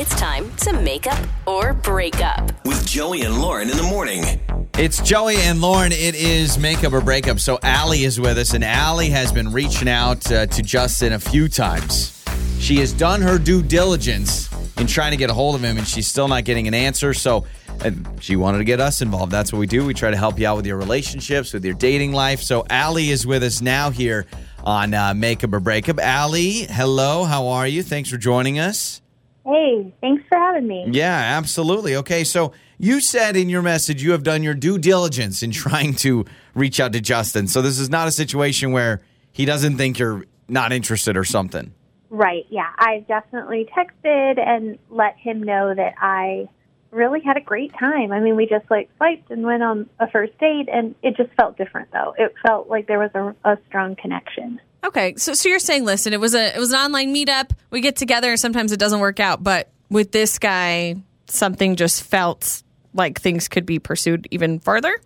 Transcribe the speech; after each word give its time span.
It's 0.00 0.14
time 0.14 0.50
to 0.62 0.72
make 0.72 1.06
up 1.06 1.18
or 1.46 1.74
break 1.74 2.24
up. 2.24 2.52
With 2.64 2.86
Joey 2.86 3.20
and 3.20 3.38
Lauren 3.38 3.68
in 3.68 3.76
the 3.76 3.82
morning. 3.82 4.40
It's 4.78 5.02
Joey 5.02 5.36
and 5.36 5.60
Lauren. 5.60 5.92
It 5.92 6.14
is 6.14 6.56
makeup 6.56 6.94
or 6.94 7.02
breakup. 7.02 7.38
So 7.38 7.58
Allie 7.62 8.04
is 8.04 8.18
with 8.18 8.38
us, 8.38 8.54
and 8.54 8.64
Allie 8.64 9.10
has 9.10 9.30
been 9.30 9.52
reaching 9.52 9.90
out 9.90 10.32
uh, 10.32 10.46
to 10.46 10.62
Justin 10.62 11.12
a 11.12 11.18
few 11.18 11.50
times. 11.50 12.24
She 12.58 12.76
has 12.76 12.94
done 12.94 13.20
her 13.20 13.36
due 13.36 13.62
diligence 13.62 14.48
in 14.78 14.86
trying 14.86 15.10
to 15.10 15.18
get 15.18 15.28
a 15.28 15.34
hold 15.34 15.54
of 15.54 15.62
him, 15.62 15.76
and 15.76 15.86
she's 15.86 16.06
still 16.06 16.28
not 16.28 16.46
getting 16.46 16.66
an 16.66 16.72
answer. 16.72 17.12
So 17.12 17.44
uh, 17.84 17.90
she 18.20 18.36
wanted 18.36 18.56
to 18.56 18.64
get 18.64 18.80
us 18.80 19.02
involved. 19.02 19.30
That's 19.30 19.52
what 19.52 19.58
we 19.58 19.66
do. 19.66 19.84
We 19.84 19.92
try 19.92 20.10
to 20.10 20.16
help 20.16 20.38
you 20.38 20.46
out 20.46 20.56
with 20.56 20.66
your 20.66 20.78
relationships, 20.78 21.52
with 21.52 21.62
your 21.62 21.74
dating 21.74 22.12
life. 22.12 22.40
So 22.40 22.64
Allie 22.70 23.10
is 23.10 23.26
with 23.26 23.42
us 23.42 23.60
now 23.60 23.90
here 23.90 24.24
on 24.64 24.94
uh, 24.94 25.12
Makeup 25.12 25.52
or 25.52 25.60
Breakup. 25.60 25.98
Allie, 25.98 26.64
hello. 26.70 27.24
How 27.24 27.48
are 27.48 27.66
you? 27.66 27.82
Thanks 27.82 28.08
for 28.08 28.16
joining 28.16 28.58
us. 28.58 28.99
Hey, 29.44 29.94
thanks 30.00 30.22
for 30.28 30.36
having 30.36 30.66
me. 30.66 30.86
Yeah, 30.90 31.16
absolutely. 31.38 31.96
Okay, 31.96 32.24
so 32.24 32.52
you 32.78 33.00
said 33.00 33.36
in 33.36 33.48
your 33.48 33.62
message 33.62 34.02
you 34.02 34.12
have 34.12 34.22
done 34.22 34.42
your 34.42 34.54
due 34.54 34.78
diligence 34.78 35.42
in 35.42 35.50
trying 35.50 35.94
to 35.96 36.24
reach 36.54 36.80
out 36.80 36.92
to 36.92 37.00
Justin. 37.00 37.46
So 37.46 37.62
this 37.62 37.78
is 37.78 37.90
not 37.90 38.08
a 38.08 38.12
situation 38.12 38.72
where 38.72 39.00
he 39.32 39.44
doesn't 39.44 39.76
think 39.76 39.98
you're 39.98 40.24
not 40.48 40.72
interested 40.72 41.16
or 41.16 41.24
something. 41.24 41.72
Right, 42.10 42.44
yeah. 42.50 42.70
I've 42.76 43.06
definitely 43.06 43.68
texted 43.76 44.38
and 44.38 44.78
let 44.90 45.16
him 45.16 45.42
know 45.42 45.72
that 45.74 45.94
I 45.98 46.48
really 46.90 47.20
had 47.20 47.36
a 47.36 47.40
great 47.40 47.72
time. 47.78 48.10
I 48.10 48.18
mean, 48.18 48.34
we 48.36 48.46
just 48.46 48.68
like 48.68 48.90
swiped 48.96 49.30
and 49.30 49.44
went 49.44 49.62
on 49.62 49.88
a 50.00 50.10
first 50.10 50.36
date, 50.38 50.68
and 50.72 50.94
it 51.02 51.16
just 51.16 51.32
felt 51.34 51.56
different, 51.56 51.90
though. 51.92 52.14
It 52.18 52.34
felt 52.44 52.68
like 52.68 52.88
there 52.88 52.98
was 52.98 53.10
a, 53.14 53.34
a 53.48 53.58
strong 53.68 53.94
connection. 53.94 54.60
Okay, 54.82 55.14
so 55.16 55.34
so 55.34 55.48
you're 55.48 55.58
saying, 55.58 55.84
listen, 55.84 56.12
it 56.12 56.20
was 56.20 56.34
a 56.34 56.54
it 56.54 56.58
was 56.58 56.70
an 56.72 56.78
online 56.78 57.14
meetup. 57.14 57.50
We 57.70 57.80
get 57.80 57.96
together, 57.96 58.30
and 58.30 58.40
sometimes 58.40 58.72
it 58.72 58.78
doesn't 58.78 59.00
work 59.00 59.20
out. 59.20 59.42
But 59.42 59.68
with 59.90 60.12
this 60.12 60.38
guy, 60.38 60.96
something 61.26 61.76
just 61.76 62.02
felt 62.02 62.62
like 62.94 63.20
things 63.20 63.46
could 63.48 63.66
be 63.66 63.78
pursued 63.78 64.26
even 64.30 64.58
further. 64.60 64.98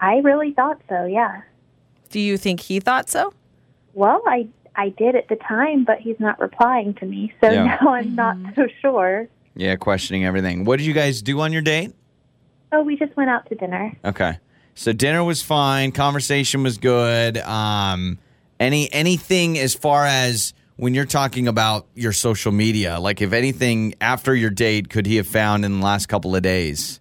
I 0.00 0.16
really 0.18 0.52
thought 0.52 0.80
so, 0.88 1.06
yeah. 1.06 1.42
Do 2.10 2.20
you 2.20 2.36
think 2.36 2.60
he 2.60 2.80
thought 2.80 3.08
so? 3.08 3.32
Well, 3.94 4.22
I 4.26 4.48
I 4.74 4.90
did 4.90 5.14
at 5.14 5.28
the 5.28 5.36
time, 5.36 5.84
but 5.84 6.00
he's 6.00 6.18
not 6.20 6.38
replying 6.40 6.92
to 6.94 7.06
me, 7.06 7.32
so 7.40 7.50
Yeah. 7.50 7.78
now 7.82 7.94
I'm 7.94 8.14
not 8.14 8.36
so 8.56 8.66
sure. 8.82 9.28
Yeah, 9.54 9.76
questioning 9.76 10.26
everything. 10.26 10.64
What 10.64 10.76
did 10.78 10.84
you 10.86 10.92
guys 10.92 11.22
do 11.22 11.40
on 11.40 11.52
your 11.52 11.62
date? 11.62 11.94
Oh, 12.72 12.82
we 12.82 12.96
just 12.96 13.16
went 13.16 13.30
out 13.30 13.46
to 13.48 13.54
dinner. 13.54 13.92
Okay. 14.04 14.38
So 14.74 14.92
dinner 14.92 15.24
was 15.24 15.40
fine, 15.42 15.92
conversation 15.92 16.62
was 16.62 16.76
good. 16.76 17.38
Um 17.38 18.18
any 18.60 18.92
anything 18.92 19.58
as 19.58 19.74
far 19.74 20.04
as 20.06 20.54
when 20.76 20.94
you're 20.94 21.04
talking 21.06 21.48
about 21.48 21.86
your 21.94 22.12
social 22.12 22.52
media, 22.52 22.98
like 23.00 23.22
if 23.22 23.32
anything 23.32 23.94
after 24.00 24.34
your 24.34 24.50
date 24.50 24.90
could 24.90 25.06
he 25.06 25.16
have 25.16 25.26
found 25.26 25.64
in 25.64 25.80
the 25.80 25.84
last 25.84 26.06
couple 26.06 26.34
of 26.36 26.42
days? 26.42 27.00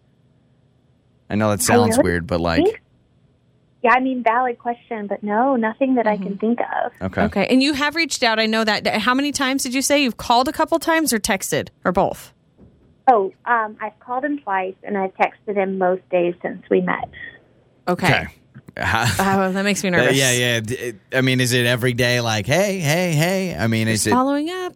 I 1.29 1.35
know 1.35 1.49
that 1.49 1.61
sounds 1.61 1.97
really 1.97 2.03
weird, 2.03 2.27
but 2.27 2.39
like 2.39 2.63
think- 2.63 2.81
Yeah, 3.83 3.93
I 3.93 3.99
mean, 3.99 4.23
valid 4.23 4.57
question, 4.59 5.07
but 5.07 5.23
no, 5.23 5.55
nothing 5.55 5.95
that 5.95 6.07
I 6.07 6.17
can 6.17 6.37
think 6.37 6.59
of. 6.59 6.91
okay. 7.01 7.21
Okay, 7.23 7.47
and 7.47 7.61
you 7.61 7.73
have 7.73 7.95
reached 7.95 8.23
out. 8.23 8.39
I 8.39 8.45
know 8.45 8.63
that. 8.63 8.85
How 8.87 9.13
many 9.13 9.31
times 9.31 9.63
did 9.63 9.73
you 9.73 9.81
say 9.81 10.01
you've 10.03 10.17
called 10.17 10.47
a 10.47 10.51
couple 10.53 10.79
times 10.79 11.11
or 11.13 11.19
texted 11.19 11.69
or 11.83 11.91
both? 11.91 12.33
Oh, 13.07 13.31
um, 13.45 13.77
I've 13.81 13.99
called 13.99 14.23
him 14.25 14.39
twice, 14.39 14.73
and 14.83 14.97
I've 14.97 15.13
texted 15.15 15.55
him 15.55 15.77
most 15.77 16.07
days 16.09 16.33
since 16.41 16.63
we 16.71 16.81
met. 16.81 17.07
Okay, 17.87 18.07
Okay. 18.07 18.27
Uh, 19.19 19.51
that 19.51 19.63
makes 19.63 19.83
me 19.83 19.89
Uh, 19.89 19.93
nervous. 19.93 20.17
yeah, 20.17 20.31
yeah. 20.31 20.59
D- 20.59 20.93
I 21.13 21.21
mean, 21.21 21.39
is 21.39 21.53
it 21.53 21.65
every 21.65 21.93
day 21.93 22.19
like, 22.21 22.45
hey, 22.45 22.79
hey, 22.79 23.13
hey? 23.13 23.55
I 23.57 23.67
mean, 23.67 23.87
is 23.87 24.05
it 24.05 24.11
Following 24.11 24.49
up. 24.49 24.73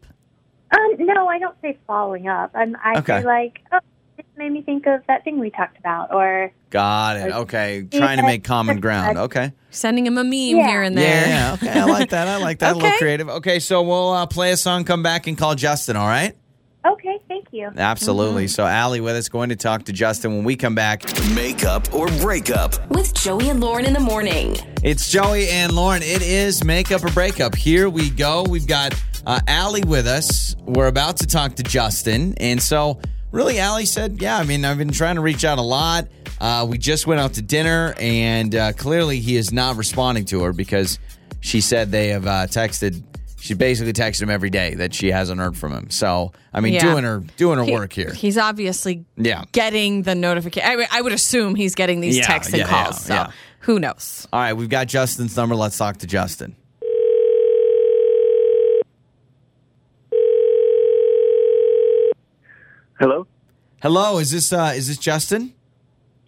Um, 0.71 0.95
no, 0.99 1.27
I 1.27 1.39
don't 1.39 1.55
say 1.61 1.77
following 1.87 2.27
up. 2.27 2.51
I'm, 2.53 2.77
I 2.83 2.99
Okay. 2.99 3.21
say 3.21 3.25
like, 3.25 3.59
oh, 3.71 3.79
this 4.17 4.25
made 4.37 4.51
me 4.51 4.61
think 4.61 4.85
of 4.85 5.01
that 5.07 5.23
thing 5.23 5.39
we 5.39 5.49
talked 5.49 5.77
about, 5.79 6.13
or 6.13 6.51
got 6.69 7.17
it? 7.17 7.31
Okay, 7.33 7.87
trying 7.91 8.17
to 8.17 8.23
make 8.23 8.43
common 8.43 8.79
ground. 8.81 9.17
Okay, 9.17 9.51
Sending 9.71 10.05
him 10.05 10.17
a 10.17 10.23
meme 10.23 10.31
Yeah. 10.33 10.67
here 10.67 10.81
and 10.83 10.97
there. 10.97 11.27
yeah, 11.27 11.27
yeah. 11.27 11.53
Okay, 11.53 11.79
I 11.79 11.85
like 11.85 12.09
that. 12.11 12.27
I 12.27 12.37
like 12.37 12.59
that. 12.59 12.73
A 12.73 12.75
little 12.75 12.87
Okay. 12.89 12.97
creative. 12.99 13.29
Okay, 13.29 13.59
so 13.59 13.81
we'll 13.81 14.11
uh, 14.11 14.25
play 14.27 14.51
a 14.51 14.57
song, 14.57 14.83
come 14.85 15.01
back, 15.03 15.25
and 15.27 15.37
call 15.37 15.55
Justin. 15.55 15.95
All 15.97 16.07
right. 16.07 16.35
Okay, 17.53 17.63
thank 17.63 17.75
you. 17.75 17.81
Absolutely. 17.81 18.47
So 18.47 18.65
Allie 18.65 19.01
with 19.01 19.15
us, 19.15 19.29
going 19.29 19.49
to 19.49 19.55
talk 19.55 19.83
to 19.85 19.93
Justin 19.93 20.35
when 20.35 20.43
we 20.43 20.55
come 20.55 20.75
back. 20.75 21.03
Makeup 21.33 21.93
or 21.93 22.07
breakup. 22.21 22.89
With 22.89 23.13
Joey 23.13 23.49
and 23.49 23.59
Lauren 23.59 23.85
in 23.85 23.93
the 23.93 23.99
morning. 23.99 24.55
It's 24.83 25.09
Joey 25.09 25.49
and 25.49 25.73
Lauren. 25.73 26.01
It 26.03 26.21
is 26.21 26.63
makeup 26.63 27.03
or 27.03 27.11
breakup. 27.11 27.55
Here 27.55 27.89
we 27.89 28.09
go. 28.09 28.43
We've 28.43 28.67
got 28.67 28.93
uh, 29.25 29.39
Allie 29.47 29.83
with 29.83 30.07
us. 30.07 30.55
We're 30.65 30.87
about 30.87 31.17
to 31.17 31.27
talk 31.27 31.55
to 31.55 31.63
Justin. 31.63 32.33
And 32.37 32.61
so, 32.61 32.99
really, 33.31 33.59
Allie 33.59 33.85
said, 33.85 34.21
Yeah, 34.21 34.37
I 34.37 34.43
mean, 34.43 34.65
I've 34.65 34.77
been 34.77 34.91
trying 34.91 35.15
to 35.15 35.21
reach 35.21 35.43
out 35.43 35.57
a 35.57 35.63
lot. 35.63 36.07
Uh, 36.39 36.65
we 36.69 36.77
just 36.77 37.05
went 37.05 37.19
out 37.19 37.33
to 37.33 37.41
dinner, 37.41 37.93
and 37.99 38.55
uh, 38.55 38.71
clearly 38.73 39.19
he 39.19 39.35
is 39.35 39.51
not 39.51 39.75
responding 39.75 40.23
to 40.25 40.43
her 40.43 40.53
because 40.53 40.97
she 41.41 41.59
said 41.59 41.91
they 41.91 42.09
have 42.09 42.25
uh, 42.25 42.47
texted. 42.47 43.03
She 43.41 43.53
basically 43.53 43.93
texted 43.93 44.23
him 44.23 44.29
every 44.29 44.49
day 44.49 44.75
that 44.75 44.93
she 44.93 45.11
hasn't 45.11 45.39
heard 45.39 45.55
from 45.57 45.71
him. 45.71 45.89
So, 45.89 46.33
I 46.53 46.59
mean, 46.59 46.73
Yeah. 46.73 46.81
doing 46.81 47.03
her 47.03 47.23
doing 47.37 47.57
her 47.57 47.63
He- 47.63 47.71
work 47.71 47.93
here. 47.93 48.13
He's 48.13 48.37
obviously 48.37 49.05
Yeah. 49.17 49.43
getting 49.51 50.03
the 50.03 50.13
notification. 50.15 50.69
I, 50.69 50.75
would- 50.75 50.87
I 50.91 51.01
would 51.01 51.13
assume 51.13 51.55
he's 51.55 51.73
getting 51.75 52.01
these 52.01 52.17
Yeah, 52.17 52.25
texts 52.27 52.53
and 52.53 52.59
yeah, 52.61 52.67
calls. 52.67 53.01
yeah, 53.01 53.07
so 53.07 53.13
yeah. 53.13 53.31
who 53.61 53.79
knows? 53.79 54.27
All 54.33 54.39
right, 54.41 54.53
we've 54.53 54.69
got 54.69 54.87
Justin's 54.87 55.35
number. 55.37 55.55
Let's 55.55 55.77
talk 55.77 55.97
to 55.97 56.07
Justin. 56.07 56.55
Hello? 62.99 63.27
Hello, 63.81 64.17
is 64.17 64.31
this 64.31 64.51
uh, 64.51 64.73
is 64.75 64.87
this 64.89 64.97
Justin? 64.97 65.53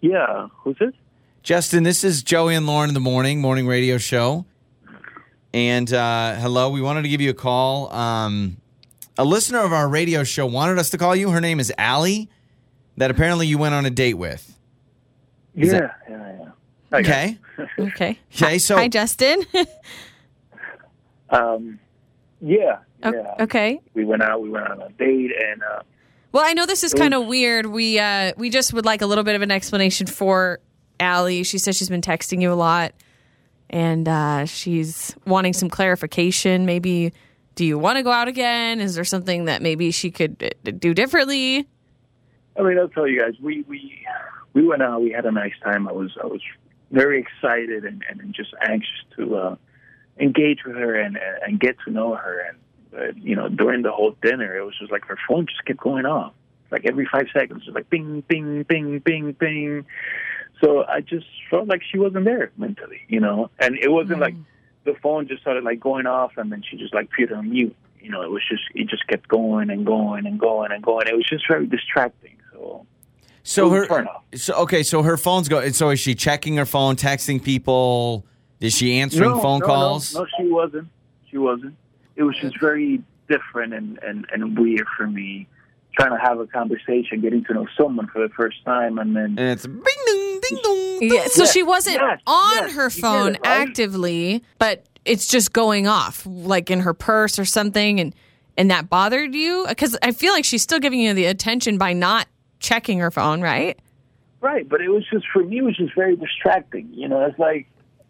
Yeah, 0.00 0.48
who's 0.64 0.76
this? 0.78 0.94
Justin, 1.42 1.82
this 1.82 2.02
is 2.04 2.22
Joey 2.22 2.54
and 2.54 2.66
Lauren 2.66 2.88
in 2.90 2.94
the 2.94 3.00
morning, 3.00 3.40
morning 3.40 3.66
radio 3.66 3.98
show. 3.98 4.46
And 5.54 5.92
uh, 5.92 6.36
hello, 6.36 6.70
we 6.70 6.80
wanted 6.80 7.02
to 7.02 7.08
give 7.08 7.20
you 7.20 7.30
a 7.30 7.34
call. 7.34 7.92
Um, 7.92 8.56
a 9.18 9.24
listener 9.24 9.60
of 9.60 9.72
our 9.72 9.88
radio 9.88 10.24
show 10.24 10.46
wanted 10.46 10.78
us 10.78 10.90
to 10.90 10.98
call 10.98 11.14
you. 11.14 11.30
Her 11.30 11.40
name 11.40 11.60
is 11.60 11.72
Allie, 11.76 12.30
that 12.96 13.10
apparently 13.10 13.46
you 13.46 13.58
went 13.58 13.74
on 13.74 13.84
a 13.84 13.90
date 13.90 14.14
with. 14.14 14.56
Is 15.54 15.72
yeah, 15.72 15.92
yeah, 16.08 16.32
yeah. 16.92 16.98
Okay. 16.98 17.38
Okay. 17.78 18.18
Okay, 18.34 18.58
so 18.58 18.76
Hi, 18.76 18.88
Justin. 18.88 19.44
Um, 21.30 21.78
yeah, 22.42 22.80
yeah. 23.02 23.34
okay. 23.40 23.80
We 23.94 24.04
went 24.04 24.22
out. 24.22 24.42
We 24.42 24.50
went 24.50 24.68
on 24.68 24.82
a 24.82 24.90
date, 24.90 25.30
and 25.32 25.62
uh, 25.62 25.80
Well, 26.32 26.44
I 26.44 26.52
know 26.52 26.66
this 26.66 26.84
is 26.84 26.92
kind 26.92 27.14
of 27.14 27.26
weird. 27.26 27.66
We 27.66 27.98
uh, 27.98 28.32
we 28.36 28.50
just 28.50 28.74
would 28.74 28.84
like 28.84 29.00
a 29.00 29.06
little 29.06 29.24
bit 29.24 29.34
of 29.34 29.40
an 29.40 29.50
explanation 29.50 30.06
for 30.06 30.60
Allie. 31.00 31.42
She 31.42 31.56
says 31.56 31.76
she's 31.76 31.88
been 31.88 32.02
texting 32.02 32.42
you 32.42 32.52
a 32.52 32.54
lot, 32.54 32.92
and 33.72 34.06
uh, 34.06 34.44
she's 34.44 35.16
wanting 35.26 35.54
some 35.54 35.70
clarification. 35.70 36.66
Maybe, 36.66 37.12
do 37.54 37.64
you 37.64 37.78
want 37.78 37.96
to 37.96 38.02
go 38.02 38.12
out 38.12 38.28
again? 38.28 38.80
Is 38.80 38.94
there 38.94 39.04
something 39.04 39.46
that 39.46 39.62
maybe 39.62 39.90
she 39.90 40.10
could 40.10 40.54
uh, 40.66 40.70
do 40.70 40.94
differently? 40.94 41.66
I 42.56 42.62
mean, 42.62 42.78
I'll 42.78 42.88
tell 42.88 43.08
you 43.08 43.20
guys. 43.20 43.34
We 43.40 43.64
we 43.66 44.04
we 44.52 44.66
went 44.66 44.82
out. 44.82 45.00
We 45.00 45.10
had 45.10 45.24
a 45.24 45.32
nice 45.32 45.54
time. 45.64 45.88
I 45.88 45.92
was 45.92 46.10
I 46.22 46.26
was 46.26 46.42
very 46.90 47.20
excited 47.20 47.84
and, 47.84 48.04
and 48.08 48.34
just 48.34 48.54
anxious 48.68 48.90
to 49.16 49.36
uh, 49.36 49.56
engage 50.18 50.64
with 50.64 50.76
her 50.76 50.94
and 50.94 51.18
and 51.46 51.58
get 51.58 51.76
to 51.86 51.90
know 51.90 52.14
her. 52.14 52.46
And 52.48 52.58
uh, 52.94 53.12
you 53.16 53.34
know, 53.34 53.48
during 53.48 53.82
the 53.82 53.90
whole 53.90 54.14
dinner, 54.22 54.56
it 54.56 54.64
was 54.64 54.74
just 54.78 54.92
like 54.92 55.06
her 55.06 55.18
phone 55.26 55.46
just 55.46 55.64
kept 55.64 55.80
going 55.80 56.04
off, 56.04 56.34
like 56.70 56.84
every 56.84 57.08
five 57.10 57.26
seconds, 57.32 57.64
just 57.64 57.74
like 57.74 57.88
bing, 57.88 58.22
bing, 58.28 58.64
bing, 58.64 58.98
bing, 58.98 59.32
bing. 59.32 59.86
So 60.62 60.84
I 60.84 61.00
just 61.00 61.26
felt 61.50 61.66
like 61.66 61.82
she 61.82 61.98
wasn't 61.98 62.24
there 62.24 62.52
mentally, 62.56 63.00
you 63.08 63.20
know. 63.20 63.50
And 63.58 63.76
it 63.76 63.90
wasn't 63.90 64.20
like 64.20 64.34
the 64.84 64.94
phone 65.02 65.26
just 65.26 65.42
started 65.42 65.64
like 65.64 65.80
going 65.80 66.06
off, 66.06 66.32
and 66.36 66.52
then 66.52 66.62
she 66.68 66.76
just 66.76 66.94
like 66.94 67.10
put 67.10 67.24
it 67.24 67.32
on 67.32 67.50
mute. 67.50 67.74
You 68.00 68.10
know, 68.10 68.22
it 68.22 68.30
was 68.30 68.42
just 68.48 68.62
it 68.74 68.88
just 68.88 69.06
kept 69.08 69.28
going 69.28 69.70
and 69.70 69.84
going 69.84 70.26
and 70.26 70.38
going 70.38 70.72
and 70.72 70.82
going. 70.82 71.08
It 71.08 71.16
was 71.16 71.26
just 71.28 71.44
very 71.48 71.66
distracting. 71.66 72.36
So 72.52 72.86
so 73.42 73.70
her 73.70 74.06
so 74.34 74.54
okay, 74.62 74.82
so 74.82 75.02
her 75.02 75.16
phone's 75.16 75.48
go. 75.48 75.68
So 75.70 75.90
is 75.90 76.00
she 76.00 76.14
checking 76.14 76.56
her 76.56 76.66
phone, 76.66 76.96
texting 76.96 77.42
people? 77.42 78.24
Is 78.60 78.74
she 78.76 79.00
answering 79.00 79.40
phone 79.40 79.58
no, 79.60 79.66
calls? 79.66 80.14
No, 80.14 80.20
no, 80.20 80.26
she 80.38 80.48
wasn't. 80.48 80.88
She 81.28 81.38
wasn't. 81.38 81.74
It 82.14 82.22
was 82.22 82.36
just 82.38 82.60
very 82.60 83.02
different 83.28 83.74
and, 83.74 83.98
and, 84.02 84.26
and 84.32 84.56
weird 84.56 84.86
for 84.96 85.06
me 85.06 85.48
trying 85.98 86.10
to 86.10 86.18
have 86.22 86.38
a 86.38 86.46
conversation, 86.46 87.20
getting 87.20 87.44
to 87.44 87.54
know 87.54 87.66
someone 87.76 88.06
for 88.08 88.26
the 88.26 88.32
first 88.34 88.64
time, 88.64 88.98
and 88.98 89.14
then 89.16 89.36
And 89.38 89.40
it's 89.40 89.66
bing 89.66 89.82
ding 90.06 90.31
ding 90.42 90.58
dong. 90.62 90.98
Yeah, 91.02 91.26
so 91.28 91.44
Yeah, 91.44 91.50
she 91.50 91.62
wasn't 91.62 91.96
yes, 91.96 92.20
on 92.26 92.52
yes, 92.66 92.72
her 92.74 92.84
you 92.84 92.90
get 92.90 93.00
phone 93.00 93.34
it, 93.34 93.40
right? 93.44 93.68
actively, 93.68 94.44
but 94.58 94.84
it's 95.04 95.26
just 95.26 95.52
going 95.52 95.86
off, 95.86 96.24
like 96.26 96.70
in 96.70 96.80
her 96.80 96.94
purse 96.94 97.38
or 97.38 97.44
something, 97.44 97.98
and 98.00 98.14
and 98.56 98.70
that 98.70 98.88
bothered 98.90 99.34
you 99.34 99.64
because 99.68 99.96
I 100.02 100.12
feel 100.12 100.32
like 100.32 100.44
she's 100.44 100.62
still 100.62 100.78
giving 100.78 101.00
you 101.00 101.14
the 101.14 101.24
attention 101.24 101.78
by 101.78 101.92
not 101.94 102.28
checking 102.60 102.98
her 102.98 103.10
phone, 103.10 103.40
right? 103.40 103.78
right. 104.40 104.68
But 104.68 104.80
it 104.82 104.88
was 104.90 105.04
just 105.10 105.24
for 105.32 105.42
me, 105.42 105.58
it 105.58 105.62
was 105.64 105.76
just 105.76 105.94
very 105.94 106.16
distracting. 106.16 106.88
You 106.92 107.08
know, 107.08 107.24
it's 107.24 107.38
like 107.38 107.68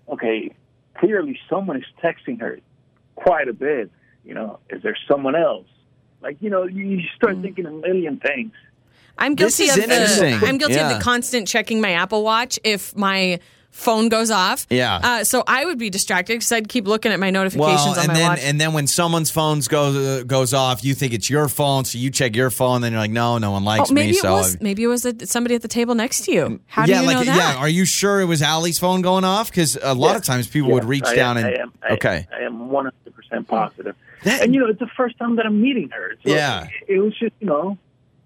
okay, 0.09 0.51
clearly 0.99 1.39
someone 1.49 1.77
is 1.77 1.85
texting 2.03 2.41
her 2.41 2.59
quite 3.15 3.49
a 3.49 3.53
bit. 3.53 3.91
You 4.25 4.35
know, 4.35 4.59
is 4.71 4.83
there 4.83 4.97
someone 5.09 5.35
else? 5.37 5.67
Like 6.21 6.37
you 6.41 6.51
know, 6.51 6.65
you, 6.65 6.85
you 6.85 7.03
start 7.17 7.37
Mm. 7.37 7.43
thinking 7.43 7.67
a 7.67 7.71
million 7.71 8.19
things. 8.19 8.53
I'm 9.19 9.35
This 9.35 9.59
guilty 9.59 9.71
is 9.71 9.77
of 9.79 9.91
interesting. 9.91 10.41
the 10.41 10.47
I'm 10.47 10.59
guilty 10.59 10.75
Yeah. 10.75 10.91
of 10.91 10.99
the 10.99 11.03
constant 11.05 11.47
checking 11.49 11.81
my 11.81 11.93
Apple 11.93 12.23
Watch 12.25 12.59
if 12.65 12.97
my 12.97 13.39
phone 13.71 14.11
goes 14.11 14.31
off. 14.31 14.67
Yeah. 14.69 14.97
Uh, 15.03 15.25
so 15.25 15.43
I 15.47 15.65
would 15.65 15.79
be 15.79 15.89
distracted 15.89 16.35
because 16.35 16.53
I'd 16.53 16.69
keep 16.69 16.87
looking 16.87 17.11
at 17.11 17.19
my 17.19 17.31
notifications 17.31 17.81
Well, 17.81 17.93
on 17.93 17.99
and 18.01 18.09
my 18.09 18.15
then 18.15 18.29
watch. 18.29 18.41
and 18.43 18.61
then 18.61 18.73
when 18.75 18.87
someone's 18.87 19.31
phones 19.31 19.67
goes 19.67 19.97
uh, 19.97 20.25
goes 20.25 20.53
off, 20.53 20.85
you 20.85 20.93
think 20.95 21.15
it's 21.15 21.31
your 21.31 21.49
phone, 21.49 21.87
so 21.87 21.97
you 21.97 22.11
check 22.11 22.37
your 22.37 22.51
phone. 22.51 22.77
and 22.77 22.85
Then 22.85 22.93
you're 22.93 23.01
like, 23.01 23.11
no, 23.11 23.39
no 23.39 23.51
one 23.51 23.65
likes 23.65 23.91
oh, 23.91 23.95
maybe 23.95 24.13
me. 24.13 24.19
it 24.19 24.21
so 24.21 24.33
was 24.33 24.61
maybe 24.61 24.83
it 24.83 24.89
was 24.89 25.07
a, 25.07 25.27
somebody 25.27 25.55
at 25.55 25.63
the 25.63 25.69
table 25.69 25.95
next 25.95 26.25
to 26.27 26.33
you. 26.33 26.61
How 26.67 26.85
do 26.85 26.93
you 26.93 27.01
like 27.01 27.15
know 27.17 27.25
that? 27.25 27.37
yeah. 27.55 27.57
Are 27.57 27.69
you 27.69 27.87
sure 27.87 28.21
it 28.21 28.27
was 28.27 28.43
Allie's 28.43 28.79
phone 28.79 29.01
going 29.01 29.25
off? 29.25 29.49
Because 29.51 29.79
a 29.83 29.95
lot 29.95 30.11
Yeah. 30.11 30.17
of 30.17 30.25
times 30.25 30.49
people 30.49 30.71
would 30.73 30.85
reach 30.85 31.07
I 31.07 31.15
down 31.17 31.39
am, 31.39 31.47
and 31.47 31.55
I 31.57 31.61
am, 31.63 31.73
I, 31.83 31.93
okay. 31.95 32.27
I 32.31 32.43
am 32.43 32.69
one 32.69 32.85
hundred 32.87 33.15
percent 33.17 33.49
positive. 33.49 33.95
That- 34.25 34.43
and 34.43 34.53
you 34.55 34.61
know, 34.61 34.67
it's 34.67 34.81
the 34.81 34.87
first 34.99 35.19
time 35.19 35.37
that 35.37 35.47
I'm 35.47 35.63
meeting 35.63 35.89
her. 35.95 36.13
So 36.27 36.31
Yeah. 36.35 36.67
it 36.89 36.99
was 36.99 37.19
just 37.19 37.33
you 37.41 37.47
know, 37.47 37.79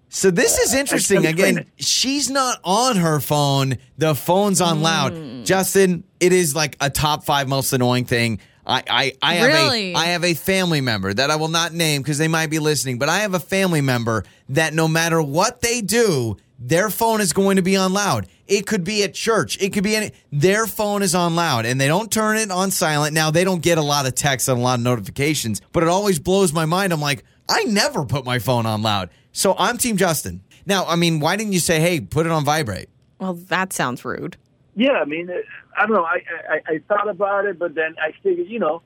So 0.09 0.31
this 0.31 0.57
is 0.57 0.73
interesting. 0.73 1.25
Again, 1.25 1.65
she's 1.77 2.29
not 2.29 2.59
on 2.63 2.95
her 2.97 3.19
phone. 3.19 3.77
The 3.97 4.15
phone's 4.15 4.61
on 4.61 4.81
loud. 4.81 5.45
Justin, 5.45 6.03
it 6.19 6.31
is 6.33 6.55
like 6.55 6.77
a 6.79 6.89
top 6.89 7.25
five 7.25 7.47
most 7.47 7.73
annoying 7.73 8.05
thing. 8.05 8.39
I, 8.65 8.83
I, 8.89 9.13
I 9.21 9.33
have 9.35 9.47
Really? 9.47 9.93
a 9.93 9.95
I 9.97 10.05
have 10.07 10.23
a 10.25 10.33
family 10.33 10.81
member 10.81 11.13
that 11.13 11.31
I 11.31 11.35
will 11.37 11.47
not 11.47 11.73
name 11.73 12.01
because 12.01 12.17
they 12.17 12.27
might 12.27 12.49
be 12.49 12.59
listening, 12.59 12.99
but 12.99 13.07
I 13.09 13.19
have 13.19 13.33
a 13.33 13.39
family 13.39 13.79
member 13.81 14.25
that 14.49 14.73
no 14.73 14.87
matter 14.89 15.21
what 15.21 15.61
they 15.61 15.79
do, 15.81 16.35
their 16.59 16.89
phone 16.89 17.21
is 17.21 17.31
going 17.33 17.55
to 17.57 17.61
be 17.61 17.75
on 17.77 17.93
loud. 17.93 18.27
It 18.45 18.65
could 18.65 18.83
be 18.83 19.03
at 19.03 19.13
church. 19.13 19.57
It 19.61 19.71
could 19.71 19.83
be 19.83 19.95
any 19.95 20.11
their 20.31 20.67
phone 20.67 21.01
is 21.01 21.15
on 21.15 21.35
loud 21.35 21.65
and 21.65 21.79
they 21.79 21.87
don't 21.87 22.11
turn 22.11 22.37
it 22.37 22.49
on 22.51 22.71
silent. 22.71 23.13
Now 23.13 23.31
they 23.31 23.43
don't 23.45 23.61
get 23.61 23.77
a 23.77 23.81
lot 23.81 24.05
of 24.05 24.15
texts 24.15 24.47
and 24.49 24.57
a 24.59 24.61
lot 24.61 24.79
of 24.79 24.83
notifications, 24.83 25.61
but 25.71 25.83
it 25.83 25.89
always 25.89 26.19
blows 26.19 26.51
my 26.51 26.65
mind. 26.65 26.91
I'm 26.91 27.01
like, 27.01 27.23
I 27.49 27.63
never 27.65 28.05
put 28.05 28.25
my 28.25 28.39
phone 28.39 28.65
on 28.65 28.81
loud. 28.81 29.09
So 29.37 29.53
I'm 29.59 29.77
Team 29.77 29.97
Justin. 29.97 30.41
Now, 30.65 30.87
I 30.87 30.95
mean, 30.95 31.19
why 31.19 31.35
didn't 31.35 31.53
you 31.53 31.59
say, 31.59 31.79
hey, 31.79 31.99
put 31.99 32.25
it 32.25 32.31
on 32.31 32.43
vibrate? 32.43 32.89
Well, 33.19 33.35
that 33.35 33.71
sounds 33.71 34.03
rude. 34.03 34.35
yeah. 34.75 34.93
I 34.93 35.05
mean, 35.05 35.29
uh, 35.29 35.35
I 35.77 35.85
don't 35.85 35.95
know. 35.95 36.03
I, 36.03 36.23
I 36.49 36.61
I 36.65 36.79
thought 36.87 37.07
about 37.07 37.45
it, 37.45 37.59
but 37.59 37.75
then 37.75 37.93
I 38.01 38.13
figured, 38.23 38.47
you 38.47 38.57
know, 38.57 38.81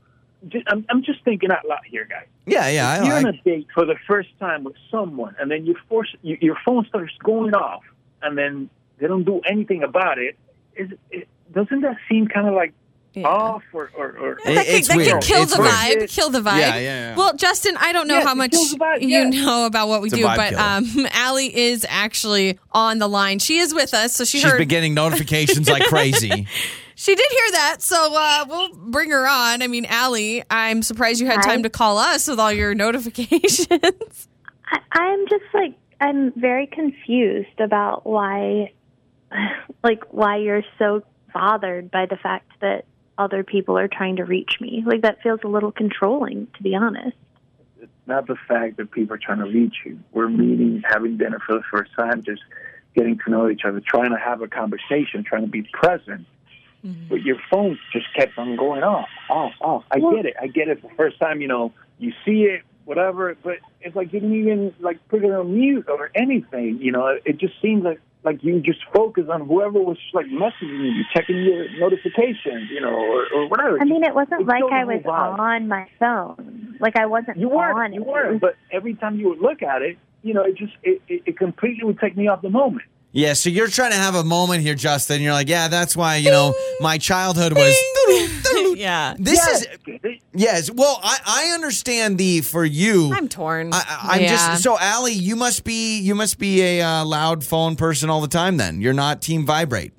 just, 0.49 0.65
I'm 0.67 0.85
I'm 0.89 1.03
just 1.03 1.23
thinking 1.23 1.51
out 1.51 1.65
loud 1.65 1.85
here, 1.89 2.03
guys. 2.03 2.27
Yeah, 2.45 2.67
yeah. 2.67 2.97
If 2.99 3.05
you're 3.05 3.13
I, 3.13 3.19
on 3.19 3.25
I, 3.27 3.29
a 3.29 3.41
date 3.45 3.67
for 3.73 3.85
the 3.85 3.95
first 4.05 4.27
time 4.39 4.65
with 4.65 4.75
someone, 4.91 5.37
and 5.39 5.49
then 5.49 5.65
you 5.65 5.75
force 5.87 6.13
you, 6.21 6.37
your 6.41 6.57
phone 6.65 6.85
starts 6.85 7.13
going 7.23 7.53
off, 7.53 7.83
and 8.21 8.37
then 8.37 8.69
they 8.97 9.07
don't 9.07 9.23
do 9.23 9.39
anything 9.49 9.83
about 9.83 10.17
it. 10.19 10.35
Is 10.75 10.89
it, 11.11 11.29
doesn't 11.53 11.79
that 11.79 11.95
seem 12.09 12.27
kind 12.27 12.49
of 12.49 12.53
like 12.55 12.73
Yeah. 13.13 13.27
off 13.27 13.63
or 13.73 13.91
or, 13.97 14.17
or 14.17 14.31
It- 14.39 14.55
that 14.55 14.65
can, 14.65 14.75
it's 14.75 14.87
that 14.87 14.97
can 14.99 15.19
kill 15.21 15.43
It's 15.43 15.53
the 15.55 15.61
weird. 15.61 15.73
vibe. 15.73 16.09
Kill 16.09 16.29
the 16.29 16.39
vibe. 16.39 16.59
Yeah, 16.59 16.75
yeah, 16.75 16.79
yeah. 16.79 17.15
Well, 17.17 17.33
Justin, 17.35 17.75
I 17.77 17.91
don't 17.91 18.07
know 18.07 18.15
Yes, 18.19 18.25
how 18.25 18.35
much 18.35 18.51
vibe, 18.51 19.01
you 19.01 19.07
yes. 19.09 19.33
know 19.33 19.65
about 19.65 19.89
what 19.89 20.01
we 20.01 20.07
It's 20.07 20.15
do, 20.15 20.23
but 20.23 20.51
killer. 20.51 20.61
um, 20.61 21.07
Allie 21.11 21.53
is 21.55 21.85
actually 21.89 22.57
on 22.71 22.99
the 22.99 23.09
line. 23.09 23.39
She 23.39 23.57
is 23.57 23.73
with 23.73 23.93
us, 23.93 24.13
so 24.15 24.23
she 24.23 24.39
she's 24.39 24.49
heard. 24.49 24.57
been 24.59 24.67
getting 24.69 24.93
notifications 24.93 25.69
like 25.69 25.83
crazy. 25.83 26.47
She 26.93 27.15
did 27.15 27.25
hear 27.31 27.51
that, 27.53 27.77
so 27.79 28.13
uh, 28.15 28.45
we'll 28.47 28.75
bring 28.75 29.09
her 29.09 29.27
on. 29.27 29.63
I 29.63 29.67
mean, 29.67 29.85
Allie, 29.85 30.43
I'm 30.51 30.83
surprised 30.83 31.19
you 31.19 31.25
had 31.25 31.37
Hi. 31.37 31.41
time 31.41 31.63
to 31.63 31.69
call 31.69 31.97
us 31.97 32.27
with 32.27 32.39
all 32.39 32.51
your 32.51 32.75
notifications. 33.31 34.27
I, 34.71 34.79
I'm 34.91 35.27
just 35.27 35.45
like 35.51 35.73
I'm 35.99 36.31
very 36.39 36.67
confused 36.67 37.59
about 37.59 38.05
why, 38.05 38.71
like 39.83 40.03
why 40.11 40.37
you're 40.37 40.61
so 40.77 41.01
bothered 41.33 41.89
by 41.89 42.05
the 42.05 42.17
fact 42.17 42.51
that 42.61 42.85
other 43.21 43.43
people 43.43 43.77
are 43.77 43.87
trying 43.87 44.15
to 44.17 44.25
reach 44.25 44.57
me. 44.59 44.83
Like 44.85 45.01
that 45.01 45.21
feels 45.21 45.39
a 45.43 45.47
little 45.47 45.71
controlling, 45.71 46.47
to 46.57 46.63
be 46.63 46.75
honest. 46.75 47.15
It's 47.79 47.91
not 48.07 48.27
the 48.27 48.35
fact 48.47 48.77
that 48.77 48.91
people 48.91 49.15
are 49.15 49.19
trying 49.19 49.39
to 49.39 49.45
reach 49.45 49.75
you. 49.85 49.99
We're 50.11 50.29
meeting, 50.29 50.83
having 50.89 51.17
dinner 51.17 51.39
for 51.45 51.55
the 51.55 51.63
first 51.71 51.91
time, 51.97 52.23
just 52.23 52.41
getting 52.95 53.19
to 53.19 53.31
know 53.31 53.49
each 53.49 53.61
other, 53.63 53.79
trying 53.79 54.11
to 54.11 54.17
have 54.17 54.41
a 54.41 54.47
conversation, 54.47 55.23
trying 55.23 55.43
to 55.43 55.47
be 55.47 55.63
present. 55.73 56.25
Mm-hmm. 56.85 57.09
But 57.09 57.21
your 57.21 57.37
phone 57.49 57.77
just 57.93 58.07
kept 58.15 58.37
on 58.37 58.55
going 58.55 58.83
off, 58.83 59.09
off, 59.29 59.53
off. 59.61 59.83
I 59.91 59.99
get 59.99 60.25
it. 60.25 60.35
I 60.41 60.47
get 60.47 60.67
it. 60.67 60.81
The 60.81 60.89
first 60.97 61.19
time, 61.19 61.41
you 61.41 61.47
know, 61.47 61.71
you 61.99 62.11
see 62.25 62.43
it, 62.43 62.63
whatever. 62.85 63.35
But 63.43 63.59
it's 63.81 63.95
like 63.95 64.11
you 64.13 64.19
didn't 64.19 64.35
even 64.35 64.73
like 64.79 64.97
put 65.07 65.23
it 65.23 65.31
on 65.31 65.53
mute 65.53 65.85
or 65.87 66.09
anything. 66.15 66.79
You 66.81 66.91
know, 66.91 67.19
it 67.23 67.37
just 67.37 67.53
seems 67.61 67.83
like 67.83 68.01
like 68.23 68.43
you 68.43 68.59
just 68.61 68.79
focus 68.93 69.25
on 69.31 69.47
whoever 69.47 69.79
was 69.79 69.97
like 70.13 70.27
messaging 70.27 70.95
you, 70.95 71.03
checking 71.13 71.37
your 71.43 71.67
notifications, 71.79 72.69
you 72.69 72.79
know, 72.81 72.89
or, 72.93 73.25
or 73.33 73.47
whatever. 73.47 73.79
I 73.81 73.85
mean, 73.85 74.03
it 74.03 74.13
wasn't 74.13 74.41
It's 74.41 74.47
like 74.49 74.63
I 74.71 74.85
was 74.85 75.01
vibe. 75.03 75.39
on 75.39 75.67
my 75.67 75.87
phone. 75.99 76.77
Like 76.79 76.95
I 76.95 77.05
wasn't 77.07 77.37
You 77.37 77.49
weren't. 77.49 77.77
on. 77.79 77.93
You 77.93 78.03
weren't. 78.03 78.39
But 78.41 78.55
every 78.71 78.93
time 78.95 79.17
you 79.19 79.29
would 79.29 79.39
look 79.39 79.63
at 79.63 79.81
it, 79.81 79.97
you 80.21 80.33
know, 80.35 80.43
it 80.43 80.55
just 80.55 80.73
it, 80.83 81.01
it, 81.07 81.23
it 81.25 81.37
completely 81.37 81.83
would 81.83 81.99
take 81.99 82.15
me 82.15 82.27
off 82.27 82.41
the 82.43 82.49
moment. 82.51 82.83
Yeah, 83.13 83.33
so 83.33 83.49
you're 83.49 83.67
trying 83.67 83.91
to 83.91 83.97
have 83.97 84.15
a 84.15 84.23
moment 84.23 84.61
here, 84.61 84.73
Justin. 84.75 85.21
You're 85.21 85.33
like, 85.33 85.49
yeah, 85.49 85.67
that's 85.67 85.97
why, 85.97 86.15
you 86.15 86.31
know, 86.31 86.53
my 86.79 86.97
childhood 86.97 87.51
was. 87.53 87.75
Yeah. 88.75 89.15
This 89.17 89.37
Yes. 89.45 89.61
is. 90.03 90.19
Yes. 90.33 90.71
Well, 90.71 90.99
I, 91.03 91.17
I 91.25 91.53
understand 91.53 92.17
the 92.17 92.41
for 92.41 92.63
you. 92.65 93.13
I'm 93.13 93.27
torn. 93.27 93.73
I, 93.73 93.77
I- 93.77 94.07
I'm 94.15 94.21
yeah. 94.21 94.29
just 94.29 94.63
so 94.63 94.77
Allie. 94.79 95.13
You 95.13 95.35
must 95.35 95.63
be 95.63 95.99
you 95.99 96.15
must 96.15 96.37
be 96.39 96.61
a 96.61 96.81
uh, 96.81 97.05
loud 97.05 97.43
phone 97.43 97.75
person 97.75 98.09
all 98.09 98.21
the 98.21 98.27
time. 98.27 98.57
Then 98.57 98.81
you're 98.81 98.93
not 98.93 99.21
Team 99.21 99.45
Vibrate. 99.45 99.93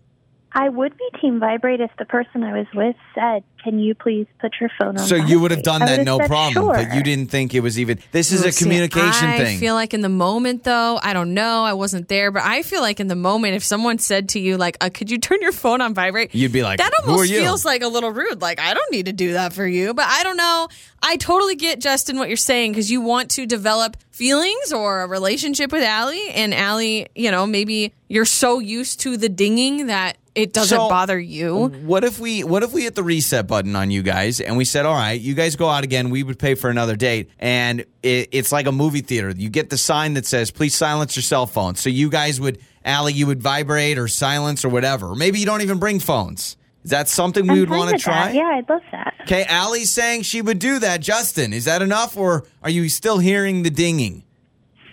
I 0.54 0.68
would 0.68 0.96
be 0.98 1.08
Team 1.22 1.38
Vibrate 1.40 1.80
if 1.80 1.90
the 1.98 2.04
person 2.04 2.42
I 2.42 2.52
was 2.52 2.66
with 2.74 2.96
said, 3.14 3.44
"Can 3.62 3.78
you 3.78 3.94
please 3.94 4.26
put 4.40 4.52
your 4.60 4.70
phone 4.78 4.98
on?" 4.98 5.06
So 5.06 5.14
you 5.14 5.40
would 5.40 5.52
have 5.52 5.62
done 5.62 5.80
that 5.80 5.90
would've 5.90 6.04
no 6.04 6.18
said, 6.18 6.26
problem, 6.28 6.64
Sure. 6.64 6.74
but 6.74 6.94
you 6.94 7.02
didn't 7.02 7.30
think 7.30 7.54
it 7.54 7.60
was 7.60 7.78
even. 7.78 8.00
This 8.10 8.32
is 8.32 8.44
a 8.44 8.50
See, 8.52 8.64
communication 8.64 9.28
I 9.28 9.38
thing. 9.38 9.56
I 9.56 9.60
feel 9.60 9.74
like 9.74 9.94
in 9.94 10.00
the 10.00 10.08
moment, 10.08 10.64
though, 10.64 10.98
I 11.02 11.12
don't 11.12 11.32
know. 11.32 11.62
I 11.64 11.72
wasn't 11.72 12.08
there, 12.08 12.30
but 12.32 12.42
I 12.42 12.62
feel 12.62 12.82
like 12.82 12.98
in 13.00 13.06
the 13.06 13.14
moment, 13.14 13.54
if 13.54 13.62
someone 13.64 13.98
said 13.98 14.28
to 14.30 14.40
you, 14.40 14.56
like, 14.58 14.76
uh, 14.80 14.90
"Could 14.92 15.10
you 15.10 15.18
turn 15.18 15.38
your 15.40 15.52
phone 15.52 15.80
on 15.80 15.94
vibrate?" 15.94 16.34
You'd 16.34 16.52
be 16.52 16.62
like, 16.64 16.78
"That 16.78 16.92
"Who 17.04 17.10
are 17.10 17.12
almost 17.12 17.30
you?" 17.30 17.38
feels 17.40 17.64
like 17.64 17.82
a 17.82 17.88
little 17.88 18.10
rude." 18.10 18.42
Like, 18.42 18.60
I 18.60 18.74
don't 18.74 18.92
need 18.92 19.06
to 19.06 19.12
do 19.12 19.34
that 19.34 19.52
for 19.52 19.66
you, 19.66 19.94
but 19.94 20.06
I 20.08 20.24
don't 20.24 20.36
know. 20.36 20.68
I 21.02 21.16
totally 21.16 21.54
get 21.54 21.80
Justin 21.80 22.18
what 22.18 22.28
you're 22.28 22.36
saying 22.36 22.72
because 22.72 22.90
you 22.90 23.00
want 23.00 23.30
to 23.32 23.46
develop 23.46 23.96
feelings 24.10 24.72
or 24.72 25.02
a 25.02 25.06
relationship 25.06 25.72
with 25.72 25.82
Allie, 25.84 26.30
and 26.30 26.52
Allie, 26.52 27.08
you 27.14 27.30
know, 27.30 27.46
maybe 27.46 27.92
you're 28.08 28.24
so 28.24 28.58
used 28.58 29.00
to 29.00 29.16
the 29.16 29.28
dinging 29.28 29.86
that 29.86 30.16
it 30.34 30.52
doesn't 30.52 30.76
So- 30.78 30.88
bother 30.88 31.18
you. 31.20 31.66
What 31.84 32.04
if 32.04 32.18
we 32.18 32.42
what 32.44 32.62
if 32.62 32.72
we 32.72 32.82
hit 32.82 32.94
the 32.94 33.02
reset 33.02 33.46
button 33.46 33.76
on 33.76 33.90
you 33.90 34.02
guys 34.02 34.40
and 34.40 34.56
we 34.56 34.64
said, 34.64 34.86
all 34.86 34.94
right, 34.94 35.20
you 35.20 35.34
guys 35.34 35.56
go 35.56 35.68
out 35.68 35.84
again. 35.84 36.10
We 36.10 36.22
would 36.22 36.38
pay 36.38 36.54
for 36.54 36.70
another 36.70 36.96
date, 36.96 37.30
and 37.38 37.80
it, 38.02 38.28
it's 38.32 38.50
like 38.52 38.66
a 38.66 38.72
movie 38.72 39.02
theater. 39.02 39.30
You 39.30 39.50
get 39.50 39.70
the 39.70 39.76
sign 39.78 40.14
that 40.14 40.24
says, 40.26 40.50
please 40.50 40.74
silence 40.74 41.16
your 41.16 41.22
cell 41.22 41.46
phone. 41.46 41.74
So 41.74 41.90
you 41.90 42.08
guys 42.08 42.40
would, 42.40 42.58
Allie, 42.84 43.12
you 43.12 43.26
would 43.26 43.42
vibrate 43.42 43.98
or 43.98 44.08
silence 44.08 44.64
or 44.64 44.68
whatever. 44.70 45.14
Maybe 45.14 45.38
you 45.38 45.46
don't 45.46 45.60
even 45.62 45.78
bring 45.78 46.00
phones. 46.00 46.56
Is 46.84 46.90
that 46.90 47.08
something 47.08 47.44
we 47.46 47.50
I'm 47.54 47.60
would 47.60 47.70
want 47.70 47.90
to 47.90 47.94
with 47.96 48.04
that. 48.06 48.32
try? 48.32 48.32
Yeah, 48.32 48.56
I'd 48.58 48.68
love 48.68 48.82
that. 48.90 49.14
Okay, 49.22 49.44
Allie's 49.44 49.90
saying 49.90 50.22
she 50.22 50.42
would 50.42 50.58
do 50.58 50.80
that. 50.80 51.00
Justin, 51.00 51.52
is 51.52 51.66
that 51.66 51.80
enough, 51.80 52.16
or 52.16 52.44
are 52.62 52.70
you 52.70 52.88
still 52.88 53.18
hearing 53.18 53.62
the 53.62 53.70
dinging? 53.70 54.24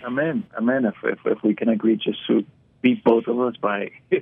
I'm 0.06 0.16
in. 0.20 0.44
I'm 0.56 0.68
in. 0.70 0.84
If, 0.84 0.94
if 1.02 1.18
if 1.24 1.42
we 1.42 1.54
can 1.54 1.68
agree 1.68 1.96
just 1.96 2.24
to 2.28 2.44
beat 2.80 3.02
both 3.02 3.26
of 3.26 3.40
us 3.40 3.56
by 3.60 3.90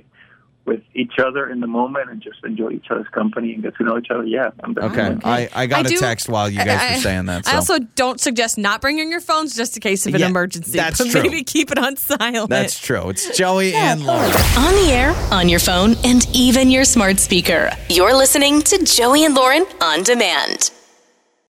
with 0.69 0.81
each 0.93 1.15
other 1.17 1.49
in 1.49 1.59
the 1.59 1.67
moment 1.67 2.09
and 2.11 2.21
just 2.21 2.43
enjoy 2.45 2.69
each 2.71 2.85
other's 2.91 3.07
company 3.09 3.53
and 3.53 3.63
get 3.63 3.75
to 3.77 3.83
know 3.83 3.97
each 3.97 4.09
other, 4.11 4.23
yeah, 4.23 4.51
I'm 4.63 4.73
definitely 4.75 4.99
Okay, 4.99 5.11
in. 5.13 5.21
I, 5.23 5.49
I 5.53 5.65
got 5.67 5.85
I 5.85 5.89
a 5.89 5.91
do- 5.93 5.97
text 5.97 6.29
while 6.29 6.49
you 6.49 6.57
guys 6.59 6.79
I- 6.81 6.95
were 6.95 7.01
saying 7.01 7.25
that. 7.25 7.45
So. 7.45 7.51
I 7.51 7.55
also 7.55 7.79
don't 8.01 8.19
suggest 8.21 8.57
not 8.57 8.79
bringing 8.81 9.09
your 9.11 9.19
phones 9.21 9.55
just 9.55 9.75
in 9.75 9.81
case 9.81 10.05
of 10.05 10.13
an 10.13 10.21
Yeah, 10.21 10.27
emergency. 10.27 10.77
that's 10.77 10.99
but 10.99 11.09
true. 11.11 11.21
maybe 11.23 11.43
keep 11.43 11.71
it 11.71 11.77
on 11.79 11.95
silent. 11.97 12.49
That's 12.49 12.79
true. 12.79 13.09
It's 13.09 13.35
Joey 13.37 13.73
and 13.73 14.05
Lauren. 14.05 14.31
On 14.57 14.73
the 14.85 14.89
air, 14.91 15.15
on 15.31 15.49
your 15.49 15.59
phone, 15.59 15.95
and 16.05 16.25
even 16.33 16.69
your 16.69 16.85
smart 16.85 17.19
speaker. 17.19 17.71
You're 17.89 18.15
listening 18.15 18.61
to 18.61 18.83
Joey 18.85 19.25
and 19.25 19.33
Lauren 19.35 19.65
on 19.81 20.03
demand. 20.03 20.71